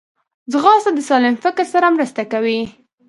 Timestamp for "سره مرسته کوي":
1.73-2.59